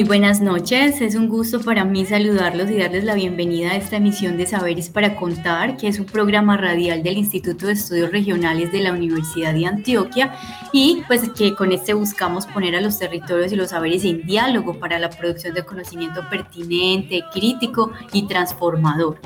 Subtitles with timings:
[0.00, 3.98] Muy buenas noches, es un gusto para mí saludarlos y darles la bienvenida a esta
[3.98, 8.72] emisión de Saberes para Contar, que es un programa radial del Instituto de Estudios Regionales
[8.72, 10.32] de la Universidad de Antioquia
[10.72, 14.78] y pues que con este buscamos poner a los territorios y los saberes en diálogo
[14.78, 19.20] para la producción de conocimiento pertinente, crítico y transformador.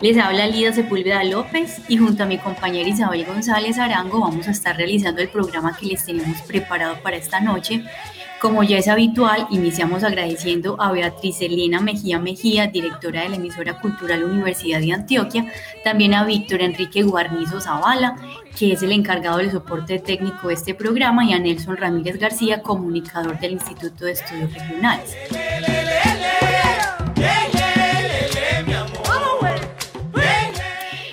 [0.00, 4.52] Les habla Lida Sepúlveda López y junto a mi compañera Isabel González Arango vamos a
[4.52, 7.84] estar realizando el programa que les tenemos preparado para esta noche
[8.40, 13.80] como ya es habitual, iniciamos agradeciendo a Beatriz Elena Mejía Mejía, directora de la emisora
[13.80, 15.50] cultural Universidad de Antioquia,
[15.84, 18.16] también a Víctor Enrique Guarnizo Zavala,
[18.58, 22.62] que es el encargado del soporte técnico de este programa, y a Nelson Ramírez García,
[22.62, 25.16] comunicador del Instituto de Estudios Regionales.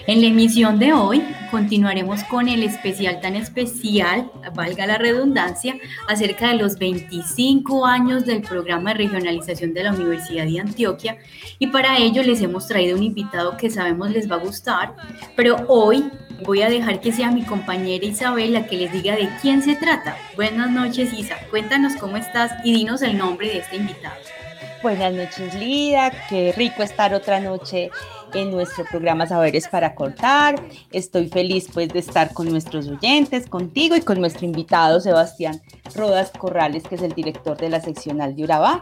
[0.06, 1.24] En la emisión de hoy
[1.54, 5.76] continuaremos con el especial tan especial, valga la redundancia,
[6.08, 11.20] acerca de los 25 años del programa de regionalización de la Universidad de Antioquia
[11.60, 14.96] y para ello les hemos traído un invitado que sabemos les va a gustar,
[15.36, 16.10] pero hoy
[16.44, 19.76] voy a dejar que sea mi compañera Isabel la que les diga de quién se
[19.76, 20.18] trata.
[20.36, 24.16] Buenas noches Isa, cuéntanos cómo estás y dinos el nombre de este invitado.
[24.82, 27.92] Buenas noches Lida, qué rico estar otra noche
[28.34, 30.56] en nuestro programa Saberes para Cortar.
[30.92, 35.62] Estoy feliz pues de estar con nuestros oyentes, contigo y con nuestro invitado Sebastián
[35.96, 38.82] Rodas Corrales, que es el director de la seccional de Urabá.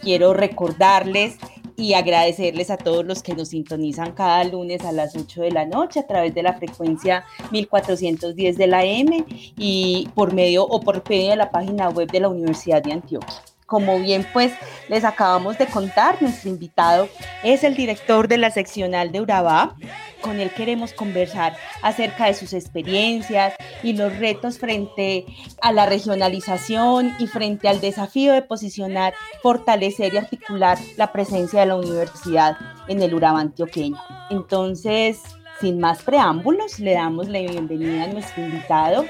[0.00, 1.36] Quiero recordarles
[1.76, 5.66] y agradecerles a todos los que nos sintonizan cada lunes a las 8 de la
[5.66, 9.24] noche a través de la frecuencia 1410 de la M
[9.56, 13.51] y por medio o por medio de la página web de la Universidad de Antioquia.
[13.72, 14.52] Como bien pues
[14.90, 17.08] les acabamos de contar, nuestro invitado
[17.42, 19.76] es el director de la seccional de Urabá.
[20.20, 25.24] Con él queremos conversar acerca de sus experiencias y los retos frente
[25.62, 31.66] a la regionalización y frente al desafío de posicionar, fortalecer y articular la presencia de
[31.68, 33.96] la universidad en el Urabá antioqueño.
[34.28, 35.22] Entonces,
[35.62, 39.06] sin más preámbulos, le damos la bienvenida a nuestro invitado.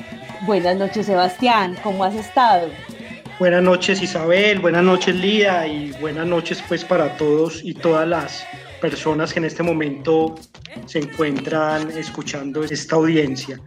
[0.46, 2.68] Buenas noches, Sebastián, ¿cómo has estado?
[3.42, 8.46] Buenas noches Isabel, buenas noches Lía y buenas noches pues para todos y todas las
[8.80, 10.36] personas que en este momento
[10.86, 13.58] se encuentran escuchando esta audiencia.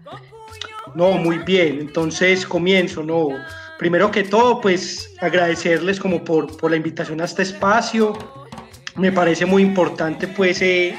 [0.95, 3.31] No, muy bien, entonces comienzo, no.
[3.77, 8.17] Primero que todo, pues agradecerles como por, por la invitación a este espacio.
[8.95, 10.95] Me parece muy importante pues eh,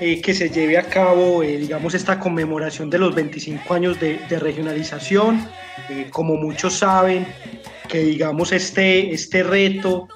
[0.00, 4.18] eh, que se lleve a cabo, eh, digamos, esta conmemoración de los 25 años de,
[4.28, 5.48] de regionalización.
[6.10, 7.26] como muchos saben,
[7.88, 10.08] que digamos este, este reto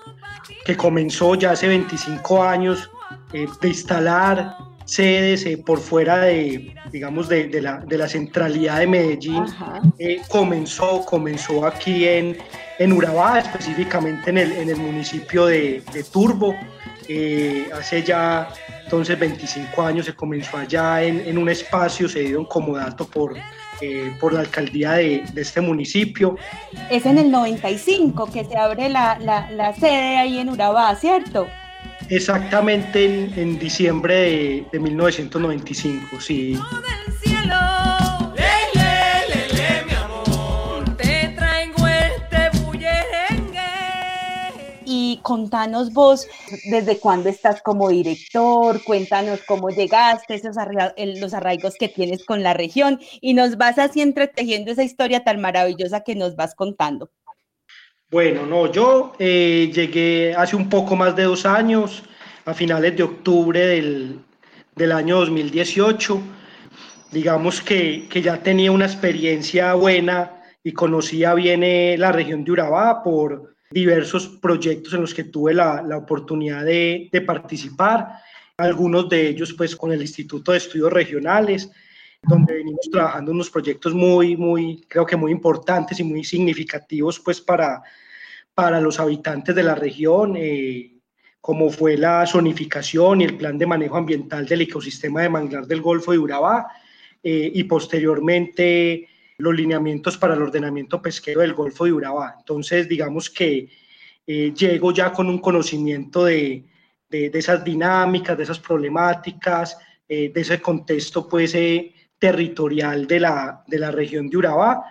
[0.65, 2.91] que comenzó ya hace 25 años
[3.33, 8.79] eh, de instalar sedes eh, por fuera de, digamos, de, de, la, de la, centralidad
[8.79, 9.45] de Medellín,
[9.99, 12.39] eh, comenzó, comenzó aquí en,
[12.79, 16.55] en Urabá, específicamente en el, en el municipio de, de Turbo.
[17.75, 18.49] hace ya
[18.89, 23.37] entonces 25 años se comenzó allá en, en un espacio cedido en comodato por,
[23.83, 26.39] eh, por la alcaldía de, de, este municipio.
[26.91, 31.49] Es en el 95 que se abre la, la, la sede ahí en Urabá, ¿cierto?
[32.09, 36.59] Exactamente en, en diciembre de, de 1995, sí.
[45.23, 46.27] Contanos vos
[46.71, 50.57] desde cuándo estás como director, cuéntanos cómo llegaste, esos
[51.21, 55.41] los arraigos que tienes con la región y nos vas así entretejiendo esa historia tan
[55.41, 57.11] maravillosa que nos vas contando.
[58.11, 62.03] Bueno, no, yo eh, llegué hace un poco más de dos años,
[62.47, 64.21] a finales de octubre del,
[64.75, 66.19] del año 2018.
[67.13, 72.53] Digamos que, que, ya tenía una experiencia buena y conocía bien eh, la región de
[72.53, 78.09] Urabá por, diversos proyectos en los que tuve la, la oportunidad de, de, participar,
[78.57, 81.71] algunos de ellos pues con el Instituto de Estudios Regionales,
[82.23, 87.41] donde venimos trabajando unos proyectos muy, muy, creo que muy importantes y muy significativos pues
[87.41, 87.83] para,
[88.55, 90.95] para los habitantes de la región, eh,
[91.41, 95.81] como fue la zonificación y el plan de manejo ambiental del ecosistema de manglar del
[95.81, 96.67] Golfo de Urabá
[97.23, 99.09] eh, y posteriormente
[99.39, 102.35] los lineamientos para el ordenamiento pesquero del Golfo de Urabá.
[102.39, 103.69] Entonces, digamos que
[104.27, 106.65] eh, llego ya con un conocimiento de,
[107.09, 111.57] de, esas dinámicas, de esas problemáticas, eh, de ese contexto pues,
[112.19, 114.85] territorial de la, de la región de Urabá.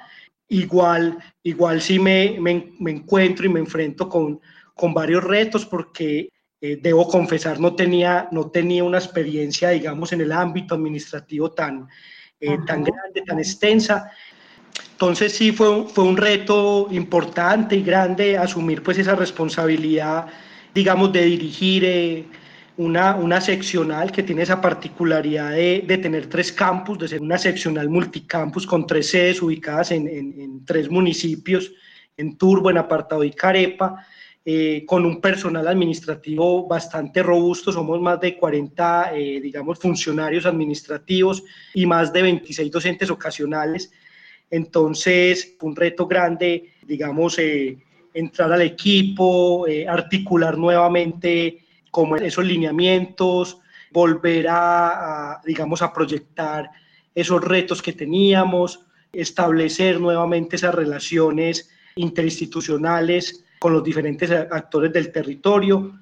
[0.49, 4.39] Igual, igual sí me, me, me encuentro y me enfrento con,
[4.73, 6.29] con varios retos porque
[6.59, 11.87] eh, debo confesar, no tenía, no tenía una experiencia, digamos, en el ámbito administrativo tan,
[12.39, 14.11] eh, tan grande, tan extensa.
[14.97, 20.25] Entonces sí fue, fue un reto importante y grande asumir pues esa responsabilidad,
[20.73, 22.25] digamos, de dirigir eh,
[22.77, 27.37] una, una seccional que tiene esa particularidad de, de, tener tres campus, de ser una
[27.37, 31.71] seccional multicampus con tres sedes ubicadas en, en, en tres municipios,
[32.17, 34.03] en Turbo, en Apartado y Carepa
[34.49, 41.43] eh, con un personal administrativo bastante robusto, somos más de 40, eh, digamos, funcionarios administrativos
[41.73, 43.91] y más de 26 docentes ocasionales.
[44.49, 47.77] Entonces, un reto grande, digamos, eh,
[48.13, 51.59] entrar al equipo, articular nuevamente
[51.91, 53.59] como esos lineamientos,
[53.91, 56.69] volver a, a, digamos, a proyectar
[57.13, 65.99] esos retos que teníamos, establecer nuevamente esas relaciones interinstitucionales con los diferentes actores del territorio,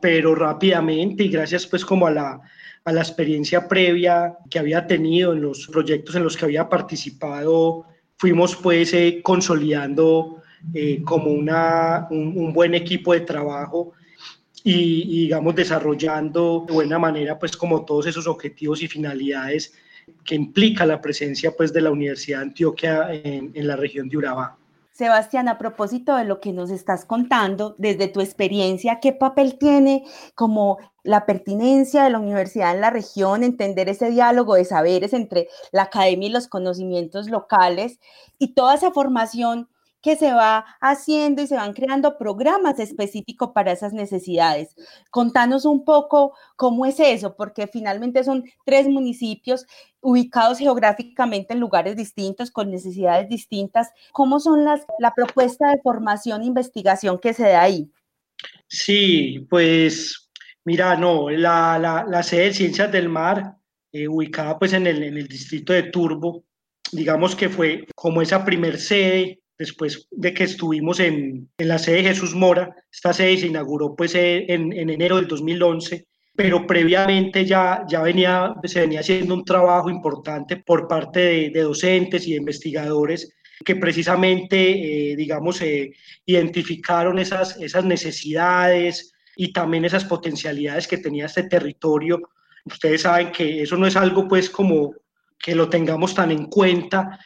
[0.00, 2.40] pero rápidamente y gracias pues como a la,
[2.84, 7.86] a la experiencia previa que había tenido en los proyectos en los que había participado,
[8.16, 10.42] fuimos pues eh, consolidando
[10.74, 13.92] eh, como una, un, buen equipo de trabajo
[14.64, 19.74] y, y, digamos desarrollando de buena manera pues como todos esos objetivos y finalidades
[20.24, 24.16] que implica la presencia pues de la Universidad de Antioquia en, en la región de
[24.16, 24.56] Urabá.
[25.02, 30.04] Sebastián, a propósito de lo que nos estás contando, desde tu experiencia, ¿qué papel tiene
[30.36, 35.48] como la pertinencia de la universidad en la región, entender ese diálogo de saberes entre
[35.72, 37.98] la academia y los conocimientos locales
[38.38, 39.68] y toda esa formación
[40.02, 44.74] que se va haciendo y se van creando programas específicos para esas necesidades.
[45.10, 49.64] Contanos un poco cómo es eso, porque finalmente son tres municipios
[50.00, 53.90] ubicados geográficamente en lugares distintos, con necesidades distintas.
[54.12, 57.88] ¿Cómo son las, la propuesta de formación e investigación que se da ahí?
[58.66, 60.30] Sí, pues
[60.64, 61.78] mira, no, la,
[62.08, 63.56] la, sede de Ciencias del Mar,
[63.92, 66.44] eh, ubicada pues en el, en el distrito de Turbo,
[66.90, 71.96] digamos que fue como esa primer sede después de que estuvimos en, en, la sede
[71.96, 72.74] de Jesús Mora.
[72.92, 78.54] Esta sede se inauguró pues en, en enero del 2011, pero previamente ya, ya venía,
[78.64, 83.32] se venía haciendo un trabajo importante por parte de, de docentes y de investigadores
[83.64, 85.92] que precisamente, eh, digamos, eh,
[86.26, 92.20] identificaron esas, esas necesidades y también esas potencialidades que tenía este territorio.
[92.64, 94.94] Ustedes saben que eso no es algo pues como
[95.38, 97.18] que lo tengamos tan en cuenta,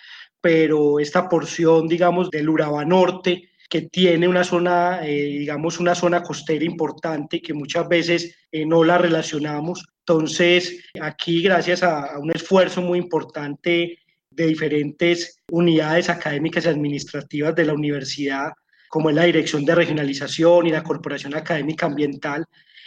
[0.47, 6.23] pero esta porción, digamos, del Urabá Norte, que tiene una zona, eh, digamos, una zona
[6.23, 9.85] costera importante que muchas veces eh, no la relacionamos.
[9.99, 13.99] Entonces, aquí, gracias a, a, un esfuerzo muy importante
[14.31, 18.53] de diferentes unidades académicas y administrativas de la universidad,
[18.89, 22.45] como es la Dirección de Regionalización y la Corporación Académica Ambiental,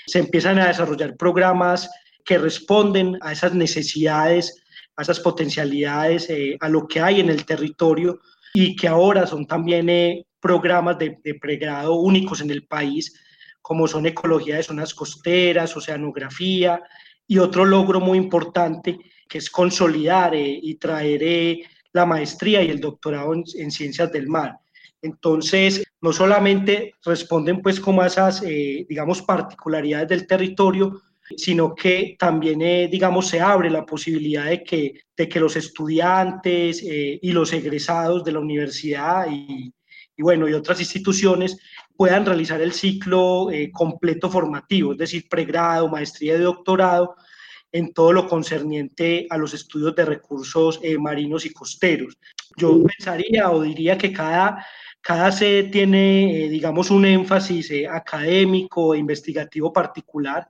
[0.07, 1.89] se empiezan a desarrollar programas
[2.23, 4.63] que responden a esas necesidades
[4.99, 8.19] a esas potencialidades, eh, a lo que hay en el territorio
[8.53, 13.17] y que ahora son también eh, programas de, pregrado únicos en el país,
[13.61, 16.81] como son ecología de zonas costeras, oceanografía
[17.25, 21.59] y otro logro muy importante que es consolidar eh, y traer
[21.93, 24.59] la maestría y el doctorado en, en, ciencias del mar.
[25.01, 31.01] Entonces, no solamente responden pues como a esas, digamos, particularidades del territorio,
[31.35, 36.83] sino que también, eh, digamos, se abre la posibilidad de que, de que los estudiantes
[36.83, 39.73] eh, y los egresados de la universidad y,
[40.15, 41.57] y, bueno, y otras instituciones
[41.95, 47.15] puedan realizar el ciclo eh, completo formativo, es decir, pregrado, maestría y doctorado,
[47.71, 52.17] en todo lo concerniente a los estudios de recursos marinos y costeros.
[52.57, 54.65] Yo pensaría o diría que cada,
[55.01, 60.47] cada sede tiene, eh, digamos, un énfasis eh, académico e investigativo particular,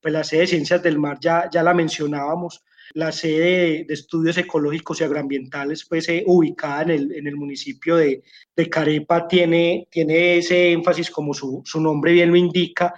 [0.00, 2.64] pues la sede de Ciencias del Mar ya, ya la mencionábamos,
[2.94, 7.96] la sede de, estudios ecológicos y agroambientales, pues eh, ubicada en el, en el municipio
[7.96, 8.22] de,
[8.56, 12.94] de, Carepa, tiene, tiene ese énfasis, como su, su nombre bien lo indica,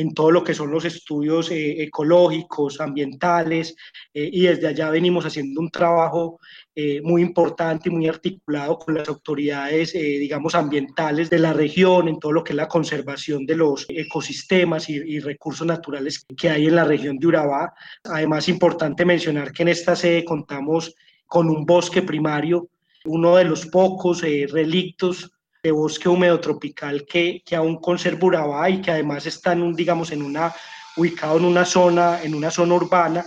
[0.00, 3.76] en todo lo que son los estudios eh, ecológicos, ambientales,
[4.14, 6.40] eh, y desde allá venimos haciendo un trabajo
[6.74, 12.18] eh, muy importante y muy articulado con las autoridades, digamos, ambientales de la región, en
[12.18, 16.66] todo lo que es la conservación de los ecosistemas y, y, recursos naturales que hay
[16.66, 17.74] en la región de Urabá.
[18.04, 20.94] Además, importante mencionar que en esta sede contamos
[21.26, 22.70] con un bosque primario,
[23.04, 25.30] uno de los pocos relictos
[25.62, 29.74] de bosque húmedo tropical que, que aún conserva Urabá y que además está en un,
[29.74, 30.54] digamos, en una,
[30.96, 33.24] ubicado en una zona, en una zona urbana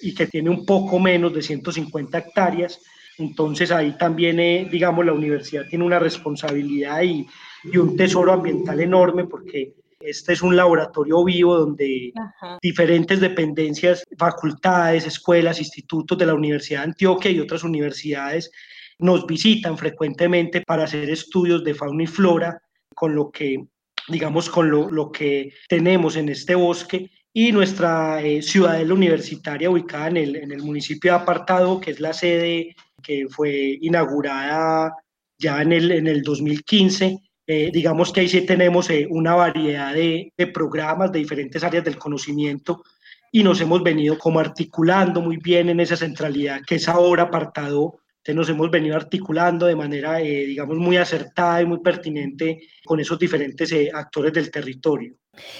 [0.00, 2.80] y que tiene un poco menos de 150 hectáreas.
[3.18, 7.26] Entonces ahí también, eh, digamos, la universidad tiene una responsabilidad y,
[7.64, 12.12] y, un tesoro ambiental enorme porque este es un laboratorio vivo donde
[12.60, 18.50] diferentes dependencias, facultades, escuelas, institutos de la Universidad de Antioquia y otras universidades
[18.98, 22.60] nos visitan frecuentemente para hacer estudios de fauna y flora,
[22.94, 23.64] con lo que,
[24.08, 30.16] digamos, con lo, que tenemos en este bosque y nuestra eh, ciudadela universitaria ubicada en
[30.18, 34.94] el, en el municipio de Apartado, que es la sede que fue inaugurada
[35.38, 37.18] ya en el, en el 2015.
[37.46, 41.84] Eh, digamos que ahí sí tenemos eh, una variedad de, de, programas de diferentes áreas
[41.84, 42.82] del conocimiento
[43.32, 47.98] y nos hemos venido como articulando muy bien en esa centralidad que es ahora apartado
[48.22, 53.00] entonces nos hemos venido articulando de manera, eh, digamos, muy acertada y muy pertinente con
[53.00, 55.16] esos diferentes eh, actores del territorio.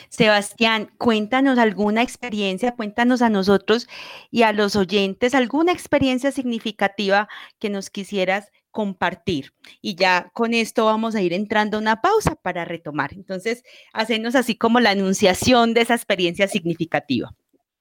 [0.09, 3.88] Sebastián, cuéntanos alguna experiencia, cuéntanos a nosotros
[4.31, 7.28] y a los oyentes alguna experiencia significativa
[7.59, 9.52] que nos quisieras compartir.
[9.81, 13.12] Y ya con esto vamos a ir entrando a una pausa para retomar.
[13.12, 17.35] Entonces, hacernos así como la anunciación de esa experiencia significativa.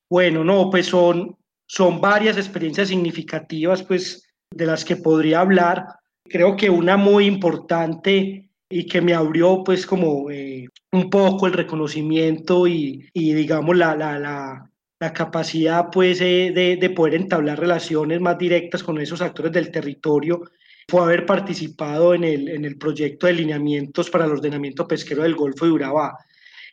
[0.09, 5.85] Bueno, no, pues son, son varias experiencias significativas, pues de las que podría hablar.
[6.23, 11.53] Creo que una muy importante y que me abrió pues como eh, un poco el
[11.53, 17.59] reconocimiento y, y digamos la, la, la, la, capacidad pues eh, de, de, poder entablar
[17.59, 20.41] relaciones más directas con esos actores del territorio
[20.87, 25.35] fue haber participado en el, en el proyecto de lineamientos para el ordenamiento pesquero del
[25.35, 26.17] Golfo de Urabá.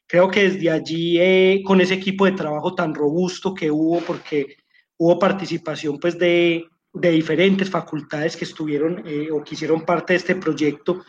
[0.06, 4.56] Creo que desde allí, eh, con ese equipo de trabajo tan robusto que hubo, porque
[4.96, 10.18] hubo participación pues de, de diferentes facultades que estuvieron eh, o que hicieron parte de
[10.18, 11.04] este proyecto.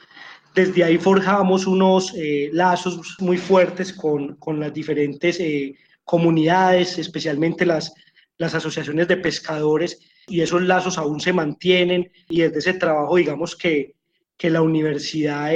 [0.53, 7.65] Desde ahí forjamos unos eh, lazos muy fuertes con, con las diferentes eh, comunidades, especialmente
[7.65, 7.93] las,
[8.37, 13.55] las asociaciones de pescadores, y esos lazos aún se mantienen y desde ese trabajo, digamos
[13.55, 13.95] que,
[14.37, 15.51] que la universidad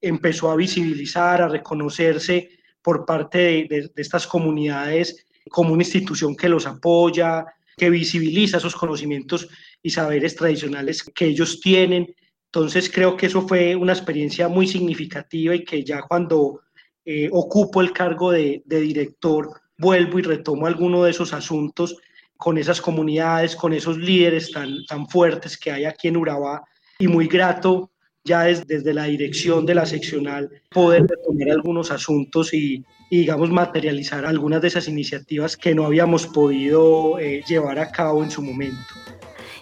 [0.00, 2.50] empezó a visibilizar, a reconocerse
[2.82, 7.44] por parte de, estas comunidades como una institución que los apoya,
[7.78, 9.48] que visibiliza esos conocimientos
[9.82, 12.14] y saberes tradicionales que ellos tienen.
[12.52, 16.60] Entonces creo que eso fue una experiencia muy significativa y que ya cuando
[17.04, 21.96] eh, ocupo el cargo de, director vuelvo y retomo alguno de esos asuntos
[22.36, 26.62] con esas comunidades, con esos líderes tan, tan fuertes que hay aquí en Urabá
[26.98, 27.90] y muy grato
[28.24, 33.50] ya desde, desde la dirección de la seccional poder retomar algunos asuntos y, y, digamos,
[33.50, 38.42] materializar algunas de esas iniciativas que no habíamos podido eh, llevar a cabo en su
[38.42, 38.76] momento.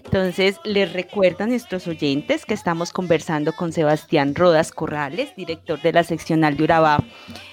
[0.06, 5.92] Entonces, les recuerdo a nuestros oyentes que estamos conversando con Sebastián Rodas Corrales, director de
[5.92, 7.04] la seccional de Urabá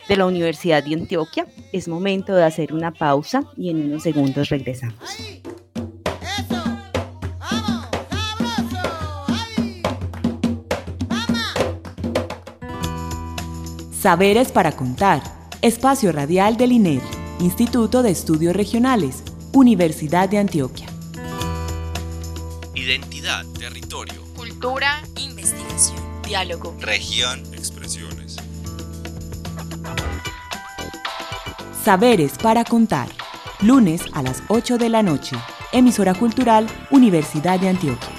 [0.07, 1.47] de la Universidad de Antioquia.
[1.71, 4.95] Es momento de hacer una pausa y en unos segundos regresamos.
[13.91, 15.42] Saberes para contar.
[15.63, 17.01] Espacio radial del INER,
[17.39, 20.87] Instituto de Estudios Regionales, Universidad de Antioquia.
[22.75, 28.35] Identidad, territorio, cultura, investigación, diálogo, región, expresiones.
[31.81, 33.07] Saberes para contar.
[33.61, 35.37] Lunes a las 8 de la noche.
[35.71, 38.09] Emisora Cultural, Universidad de Antioquia.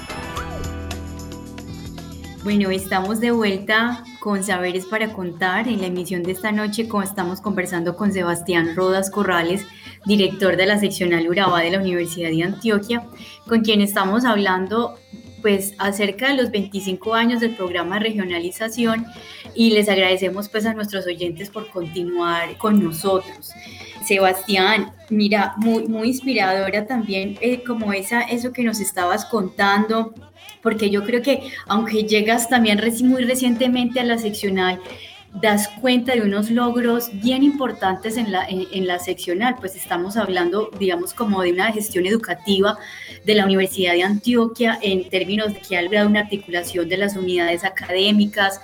[2.42, 5.68] Bueno, estamos de vuelta con Saberes para Contar.
[5.68, 9.66] En la emisión de esta noche estamos conversando con Sebastián Rodas Corrales,
[10.06, 13.06] director de la seccional Urabá de la Universidad de Antioquia,
[13.46, 14.98] con quien estamos hablando
[15.42, 19.04] pues acerca de los 25 años del programa regionalización
[19.54, 23.50] y les agradecemos pues a nuestros oyentes por continuar con nosotros.
[24.06, 30.14] Sebastián, mira, muy, muy inspiradora también eh, como esa, eso que nos estabas contando
[30.64, 34.80] porque yo creo que aunque llegas también muy recientemente a la seccional,
[35.40, 40.70] das cuenta de unos logros bien importantes en la, en, la seccional, pues estamos hablando,
[40.78, 42.78] digamos, como de una gestión educativa
[43.24, 47.16] de la Universidad de Antioquia en términos de que ha logrado una articulación de las
[47.16, 48.60] unidades académicas,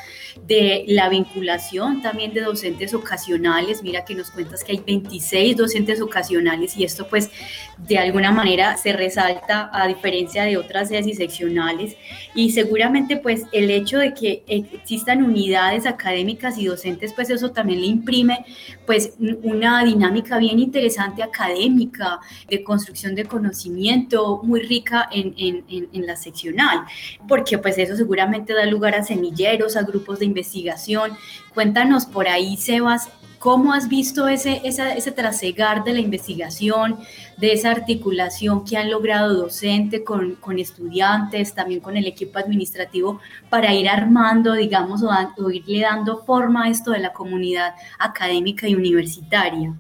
[0.47, 3.83] de la vinculación también de docentes ocasionales.
[3.83, 7.31] Mira que nos cuentas que hay 26 docentes ocasionales y esto pues
[7.79, 11.97] de alguna manera se resalta a diferencia de otras sedes seccionales
[12.35, 17.81] y seguramente pues el hecho de que existan unidades académicas y docentes pues eso también
[17.81, 18.45] le imprime
[18.87, 26.17] pues una dinámica bien interesante académica de construcción de conocimiento muy rica en, en, la
[26.17, 26.81] seccional
[27.29, 31.13] porque pues eso seguramente da lugar a semilleros, a grupos de investigación.
[31.55, 33.11] Cuéntanos por ahí, Sebas,
[33.41, 36.99] ¿cómo has visto ese, ese trasegar de la investigación,
[37.39, 43.19] de esa articulación que han logrado docente con, con estudiantes, también con el equipo administrativo,
[43.49, 48.75] para ir armando, digamos, o, irle dando forma a esto de la comunidad académica y
[48.75, 49.75] universitaria?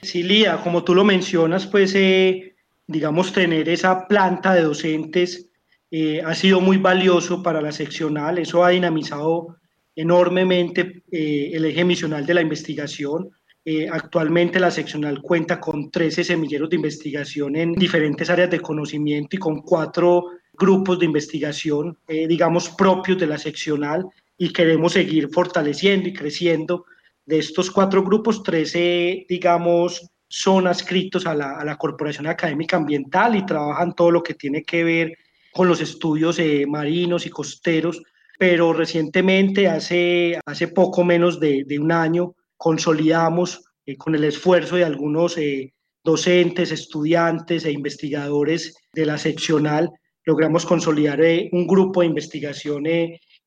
[0.00, 2.54] Sí, Lía, como tú lo mencionas, pues, eh,
[2.86, 5.50] digamos, tener esa planta de docentes
[5.90, 9.56] eh, ha sido muy valioso para la seccional, eso ha dinamizado
[9.96, 13.30] enormemente eh, el eje misional de la investigación.
[13.64, 19.36] Eh, actualmente la seccional cuenta con 13 semilleros de investigación en diferentes áreas de conocimiento
[19.36, 24.04] y con cuatro grupos de investigación, digamos, propios de la seccional
[24.38, 26.84] y queremos seguir fortaleciendo y creciendo.
[27.26, 33.34] De estos cuatro grupos, 13, digamos, son adscritos a la, a la Corporación Académica Ambiental
[33.36, 35.16] y trabajan todo lo que tiene que ver
[35.54, 38.02] con los estudios eh, marinos y costeros,
[38.38, 44.84] pero recientemente, hace, hace poco menos de, un año, consolidamos eh, con el esfuerzo de
[44.84, 45.72] algunos eh,
[46.02, 49.90] docentes, estudiantes e investigadores de la seccional,
[50.24, 51.20] logramos consolidar
[51.52, 52.84] un grupo de investigación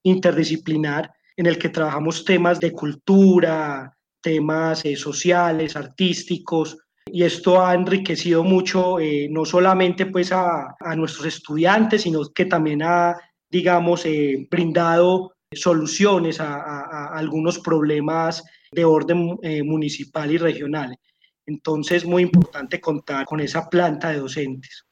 [0.03, 6.77] interdisciplinar en el que trabajamos temas de cultura, temas sociales, artísticos,
[7.11, 12.45] y esto ha enriquecido mucho eh, no solamente pues a, a, nuestros estudiantes, sino que
[12.45, 13.15] también ha,
[13.49, 20.97] digamos, eh, brindado soluciones a, a, algunos problemas de orden eh, municipal y regional.
[21.45, 24.85] Entonces, muy importante contar con esa planta de docentes.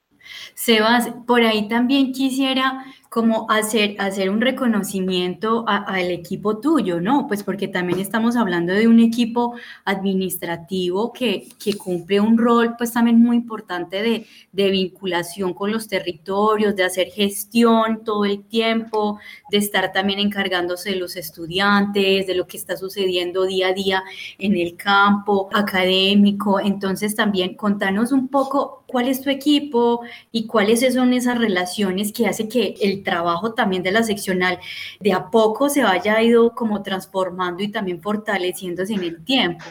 [0.54, 2.86] Sebas, por ahí también quisiera
[3.16, 7.28] como hacer, hacer un reconocimiento al equipo tuyo, ¿no?
[7.28, 9.56] Pues porque también estamos hablando de un equipo
[9.86, 15.88] administrativo que, que cumple un rol pues también muy importante de, de, vinculación con los
[15.88, 19.18] territorios, de hacer gestión todo el tiempo,
[19.50, 24.04] de estar también encargándose de los estudiantes, de lo que está sucediendo día a día
[24.40, 26.60] en el campo académico.
[26.60, 30.02] Entonces también contanos un poco cuál es tu equipo
[30.32, 34.60] y cuáles son esas relaciones que hace que el trabajo también de la seccional
[35.00, 39.64] de a poco se vaya ido como transformando y también fortaleciéndose en el tiempo.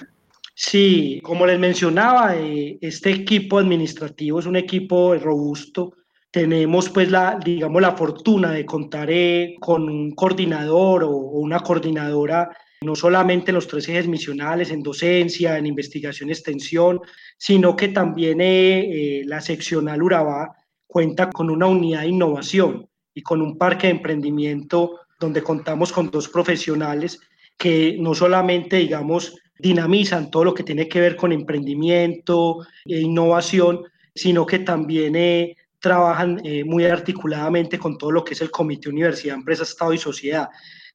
[0.56, 5.94] Sí, como les mencionaba, eh, este equipo administrativo es un equipo robusto.
[6.30, 12.50] Tenemos pues la, digamos, la fortuna de contar eh, con un coordinador o, una coordinadora
[12.82, 17.00] no solamente en los tres ejes misionales, en docencia, en investigación extensión,
[17.38, 20.54] sino que también eh, la seccional Urabá
[20.86, 26.10] cuenta con una unidad de innovación y con un parque de emprendimiento donde contamos con
[26.10, 27.20] dos profesionales
[27.56, 33.84] que no solamente, digamos, dinamizan todo lo que tiene que ver con emprendimiento e innovación,
[34.14, 38.88] sino que también eh, trabajan eh, muy articuladamente con todo lo que es el Comité
[38.88, 40.48] Universidad, Empresa, Estado y Sociedad.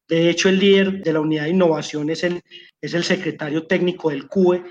[0.08, 2.42] De hecho, el líder de la unidad de innovación es el,
[2.82, 4.64] es el secretario técnico del CUE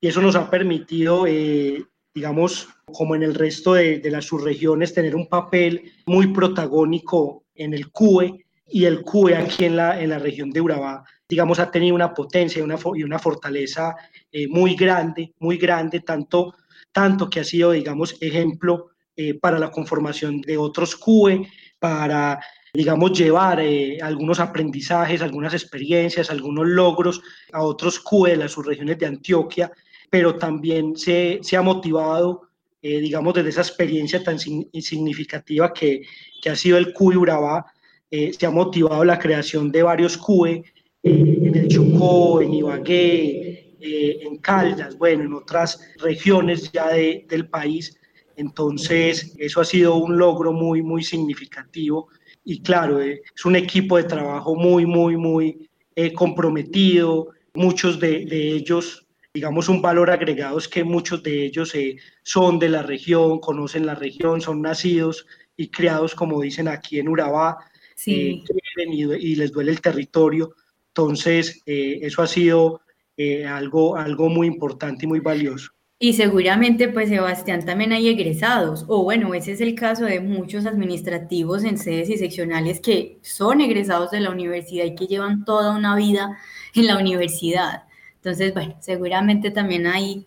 [0.00, 1.84] y eso nos ha permitido eh,
[2.16, 7.90] digamos, como en el resto de, las subregiones, tener un papel muy protagónico en el
[7.90, 11.94] CUE y el CUE aquí en la, en la región de Urabá, digamos, ha tenido
[11.94, 13.94] una potencia y una, y una fortaleza
[14.32, 16.54] eh, muy grande, muy grande, tanto,
[16.90, 21.46] tanto que ha sido, digamos, ejemplo eh, para la conformación de otros CUE,
[21.78, 22.40] para
[22.72, 27.20] digamos, llevar eh, algunos aprendizajes, algunas experiencias, algunos logros
[27.52, 29.70] a otros CUE de las subregiones de Antioquia
[30.10, 32.42] pero también se, se ha motivado,
[32.82, 36.02] eh, digamos, desde esa experiencia tan significativa que,
[36.40, 37.66] que ha sido el CUE Urabá,
[38.10, 40.62] eh, se ha motivado la creación de varios CUE
[41.02, 47.48] eh, en el Chocó, en Ibagué, en Caldas, bueno, en otras regiones ya de, del
[47.48, 47.96] país.
[48.34, 52.08] Entonces, eso ha sido un logro muy, muy significativo.
[52.44, 55.68] Y claro, es un equipo de trabajo muy, muy, muy
[56.16, 57.28] comprometido.
[57.54, 59.05] Muchos de, de ellos
[59.36, 63.84] digamos, un valor agregado es que muchos de ellos eh, son de la región, conocen
[63.84, 65.26] la región, son nacidos
[65.58, 67.58] y criados, como dicen aquí en Urabá,
[67.94, 68.42] sí.
[68.78, 70.54] eh, y, les duele el territorio.
[70.88, 72.80] Entonces, eh, eso ha sido
[73.18, 75.70] eh, algo, algo muy importante y muy valioso.
[75.98, 80.64] Y seguramente, pues Sebastián, también hay egresados, o bueno, ese es el caso de muchos
[80.64, 85.76] administrativos en sedes y seccionales que son egresados de la universidad y que llevan toda
[85.76, 86.38] una vida
[86.74, 87.85] en la universidad.
[88.26, 90.24] Entonces, bueno, seguramente también ahí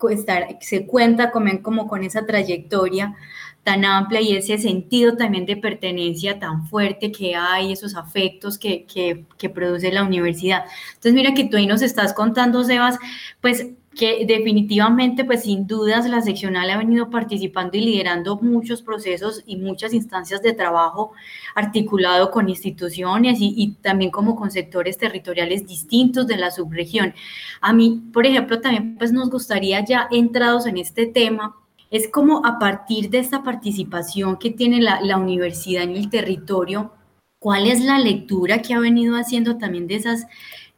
[0.60, 3.14] se cuenta como, como con esa trayectoria
[3.62, 8.86] tan amplia y ese sentido también de pertenencia tan fuerte que hay, esos afectos que,
[8.86, 10.64] que, que produce la universidad.
[10.94, 12.98] Entonces, mira que tú ahí nos estás contando, Sebas,
[13.42, 13.66] pues
[14.00, 19.56] que definitivamente, pues sin dudas, la seccional ha venido participando y liderando muchos procesos y
[19.56, 21.12] muchas instancias de trabajo
[21.54, 27.12] articulado con instituciones y, también como con sectores territoriales distintos de la subregión.
[27.60, 31.54] A mí, por ejemplo, también pues nos gustaría ya entrados en este tema,
[31.90, 36.94] es como a partir de esta participación que tiene la, la universidad en el territorio,
[37.38, 40.26] ¿cuál es la lectura que ha venido haciendo también de esas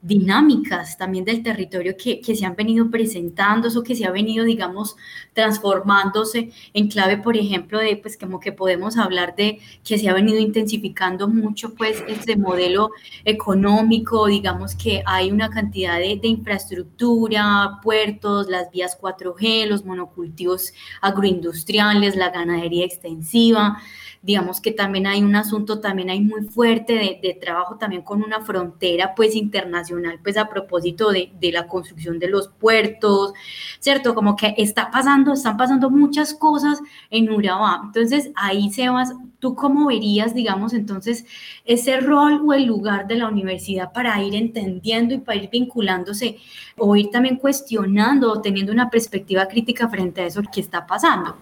[0.02, 4.44] dinámicas también del territorio que, que, se han venido presentando, o que se ha venido,
[4.44, 4.96] digamos,
[5.32, 10.14] transformándose en clave, por ejemplo, de, pues, como que podemos hablar de que se ha
[10.14, 12.90] venido intensificando mucho, pues, este modelo
[13.24, 20.72] económico, digamos que hay una cantidad de, de infraestructura, puertos, las vías 4G, los monocultivos
[21.00, 23.78] agroindustriales, la ganadería extensiva,
[24.22, 28.22] digamos que también hay un asunto, también hay muy fuerte de, de trabajo también con
[28.22, 33.32] una frontera, pues, internacional pues a propósito de, de, la construcción de los puertos,
[33.80, 34.14] ¿cierto?
[34.14, 36.80] Como que está pasando, están pasando muchas cosas
[37.10, 37.80] en Urabá.
[37.84, 41.26] Entonces, ahí, Sebas, ¿tú cómo verías, digamos, entonces,
[41.64, 46.38] ese rol o el lugar de la universidad para ir entendiendo y para ir vinculándose
[46.78, 51.36] o ir también cuestionando o teniendo una perspectiva crítica frente a eso que está pasando?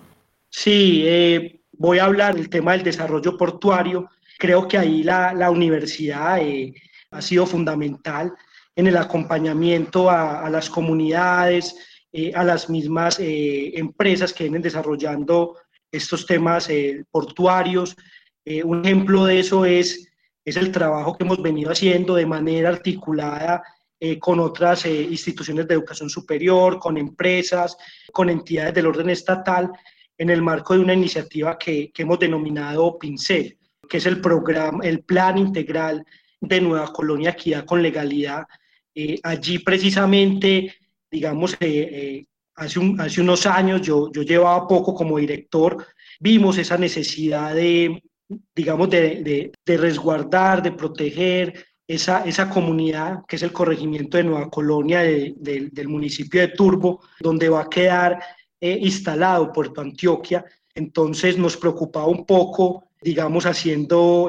[0.48, 4.08] Sí, eh, voy a hablar del tema del desarrollo portuario.
[4.38, 6.38] Creo que ahí la, la universidad...
[6.40, 6.72] Eh,
[7.10, 8.32] ha sido fundamental
[8.76, 11.76] en el acompañamiento a, las comunidades,
[12.12, 15.56] eh, a las mismas eh, empresas que vienen desarrollando
[15.90, 17.96] estos temas eh, portuarios.
[18.64, 20.08] un ejemplo de eso es,
[20.44, 23.62] es el trabajo que hemos venido haciendo de manera articulada
[24.18, 27.76] con otras instituciones de educación superior, con empresas,
[28.12, 29.70] con entidades del orden estatal,
[30.20, 33.56] en el marco de una iniciativa que, que hemos denominado PINCEL,
[33.88, 36.04] que es el programa, el plan integral
[36.38, 38.44] de Nueva Colonia Equidad con Legalidad.
[38.94, 40.74] Eh, allí precisamente,
[41.10, 45.86] digamos, eh, eh, hace, hace unos años, yo, yo llevaba poco como director,
[46.20, 48.02] vimos esa necesidad de,
[48.54, 54.50] digamos, de, de, resguardar, de proteger esa, esa, comunidad, que es el corregimiento de Nueva
[54.50, 58.20] Colonia del municipio de Turbo, donde va a quedar
[58.60, 60.44] instalado Puerto Antioquia.
[60.74, 64.28] Entonces nos preocupaba un poco, digamos, haciendo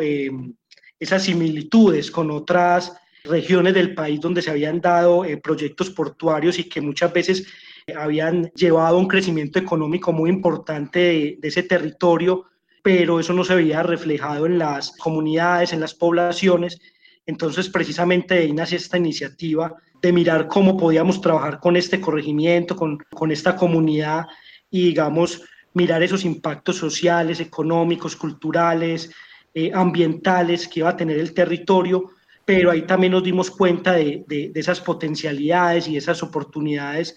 [0.99, 6.65] esas similitudes con otras regiones del país donde se habían dado eh, proyectos portuarios y
[6.65, 7.47] que muchas veces
[7.85, 12.45] eh, habían llevado a un crecimiento económico muy importante de, ese territorio,
[12.81, 16.79] pero eso no se había reflejado en las comunidades, en las poblaciones.
[17.25, 22.75] Entonces, precisamente de ahí nace esta iniciativa de mirar cómo podíamos trabajar con este corregimiento,
[22.75, 24.25] con, con esta comunidad
[24.69, 29.11] y, digamos, mirar esos impactos sociales, económicos, culturales,
[29.53, 32.11] eh, ambientales que iba a tener el territorio,
[32.45, 37.15] pero ahí también nos dimos cuenta de, de, esas potencialidades y esas oportunidades,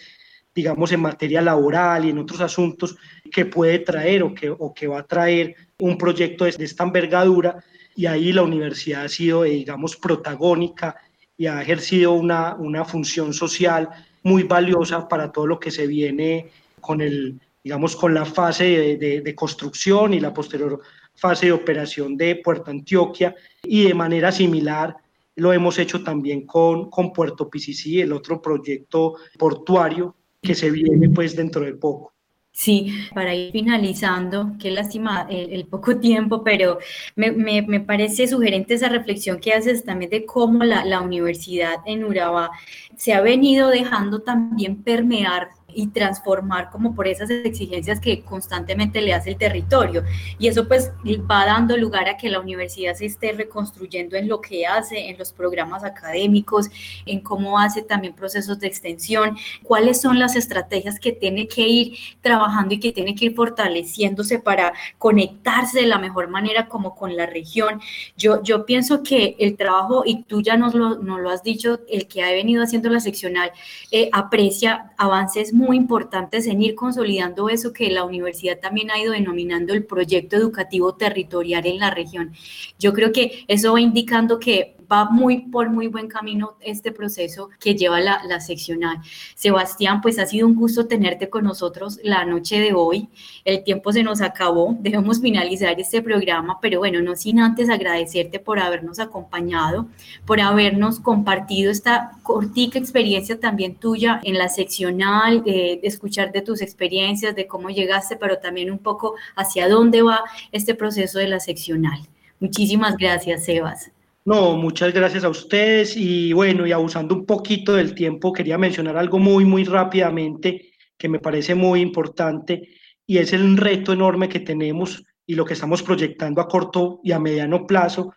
[0.55, 2.97] digamos, en materia laboral y en otros asuntos
[3.31, 7.65] que puede traer o que, o que va a traer un proyecto de, esta envergadura.
[7.97, 10.97] Y ahí la universidad ha sido, eh, digamos, protagónica
[11.37, 13.89] y ha ejercido una, una función social
[14.23, 19.35] muy valiosa para todo lo que se viene con el, digamos, con la fase de,
[19.35, 20.81] construcción y la posterior
[21.15, 24.97] fase de operación de Puerto Antioquia y de manera similar
[25.37, 31.09] lo hemos hecho también con, con Puerto Picicí, el otro proyecto portuario que se viene
[31.09, 32.14] pues dentro de poco.
[32.57, 36.79] Sí, para ir finalizando, qué lástima el, poco tiempo, pero
[37.17, 41.79] me, me, me, parece sugerente esa reflexión que haces también de cómo la, la universidad
[41.85, 42.53] en Urabá
[42.97, 49.15] se ha venido dejando también permear y transformar como por esas exigencias que constantemente le
[49.15, 50.05] hace el territorio.
[50.39, 50.93] Y eso pues
[51.31, 55.19] va dando lugar a que la universidad se esté reconstruyendo en lo que hace, en
[55.19, 56.69] los programas académicos,
[57.07, 61.97] en cómo hace también procesos de extensión, cuáles son las estrategias que tiene que ir
[62.21, 67.17] trabajando y que tiene que ir fortaleciéndose para conectarse de la mejor manera como con
[67.17, 67.81] la región.
[68.17, 71.81] Yo, yo pienso que el trabajo, y tú ya nos lo, nos lo has dicho,
[71.89, 73.53] el que ha venido haciendo la seccional,
[73.91, 79.01] eh, aprecia avances muy muy importantes en ir consolidando eso que la universidad también ha
[79.01, 82.33] ido denominando el proyecto educativo territorial en la región.
[82.79, 87.51] Yo creo que eso va indicando que va muy por muy buen camino este proceso
[87.61, 88.99] que lleva la, la seccional.
[89.35, 93.09] Sebastián, pues ha sido un gusto tenerte con nosotros la noche de hoy.
[93.45, 98.39] El tiempo se nos acabó, debemos finalizar este programa, pero bueno, no sin antes agradecerte
[98.39, 99.87] por habernos acompañado,
[100.25, 106.61] por habernos compartido esta cortica experiencia también tuya en la seccional, de escuchar de tus
[106.61, 111.41] experiencias, de cómo llegaste, pero también un poco hacia dónde va este proceso de la
[111.41, 112.01] seccional.
[112.41, 113.91] Muchísimas gracias, Sebas.
[114.27, 118.97] No, muchas gracias a ustedes y bueno, y abusando un poquito del tiempo, quería mencionar
[118.97, 122.69] algo muy, muy rápidamente que me parece muy importante
[123.07, 127.13] y es el reto enorme que tenemos y lo que estamos proyectando a corto y
[127.13, 128.13] a mediano plazo,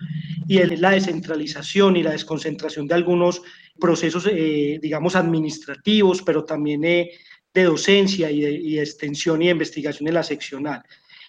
[0.48, 3.42] y es la descentralización y la desconcentración de algunos
[3.80, 7.12] procesos, eh, digamos, administrativos, pero también eh,
[7.54, 10.84] de docencia y de, extensión y de investigación en la seccional.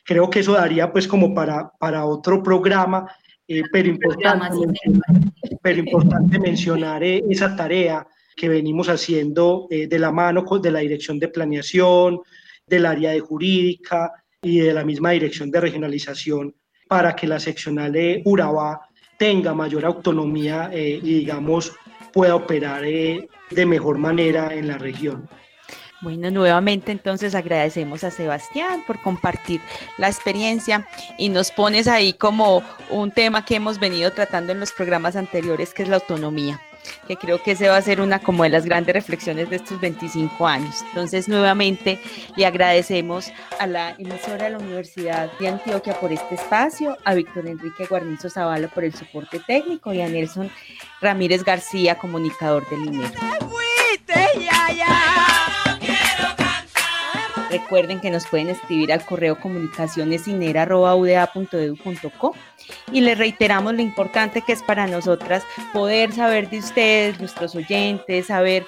[0.05, 3.07] Creo que eso daría pues como para, para otro programa,
[3.49, 4.57] eh, pero, importante,
[5.63, 8.07] pero importante mencionar esa tarea
[8.37, 12.21] que venimos haciendo de la mano de la Dirección de Planeación,
[12.65, 16.55] del área de jurídica, y de la misma dirección de regionalización
[16.89, 18.81] para que la seccional de Urabá
[19.19, 21.73] tenga mayor autonomía eh, y, digamos,
[22.13, 25.29] pueda operar eh, de mejor manera en la región.
[26.01, 29.61] Bueno, nuevamente entonces agradecemos a Sebastián por compartir
[29.97, 30.87] la experiencia
[31.19, 35.75] y nos pones ahí como un tema que hemos venido tratando en los programas anteriores,
[35.75, 36.61] que es la autonomía
[37.07, 39.81] que creo que ese va a ser una como de las grandes reflexiones de estos
[39.81, 40.83] 25 años.
[40.89, 42.01] Entonces, nuevamente
[42.37, 47.47] le agradecemos a la emisora de la Universidad de Antioquia por este espacio, a Víctor
[47.47, 50.51] Enrique Guarnizo Zavala por el soporte técnico y a Nelson
[51.01, 53.11] Ramírez García, comunicador del INER.
[57.51, 62.35] Recuerden que nos pueden escribir al correo comunicacionesinera.uda.edu.co
[62.93, 68.27] y les reiteramos lo importante que es para nosotras poder saber de ustedes, nuestros oyentes,
[68.27, 68.65] saber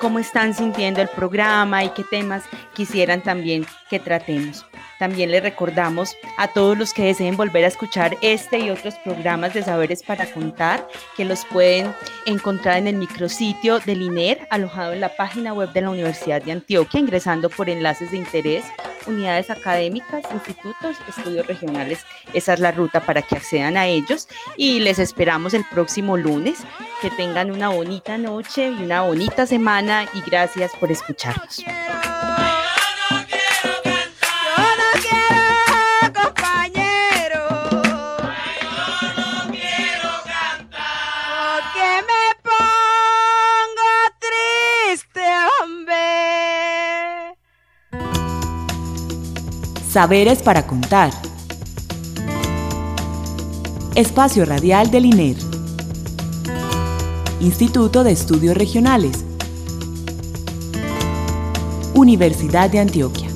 [0.00, 4.64] cómo están sintiendo el programa y qué temas quisieran también que tratemos.
[4.98, 9.54] También les recordamos a todos los que deseen volver a escuchar este y otros programas
[9.54, 10.86] de Saberes para Contar,
[11.16, 11.94] que los pueden
[12.26, 16.52] encontrar en el micrositio del INER, alojado en la página web de la Universidad de
[16.52, 18.64] Antioquia, ingresando por enlaces de interés,
[19.06, 22.04] unidades académicas, institutos, estudios regionales.
[22.34, 26.58] Esa es la ruta para que accedan a ellos y les esperamos el próximo lunes.
[27.00, 29.46] Que tengan una bonita noche y una bonita
[30.14, 31.64] y gracias por escucharnos.
[49.90, 51.10] Saberes para contar.
[53.96, 55.36] Espacio Radial del INER.
[57.40, 59.29] Instituto de Estudios Regionales.
[62.00, 63.28] Universidad de Antioquia.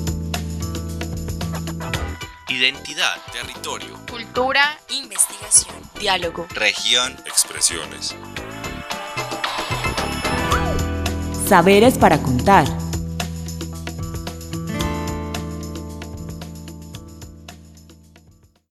[2.49, 8.15] Identidad, territorio, cultura, investigación, diálogo, región, expresiones.
[11.47, 12.65] Saberes para contar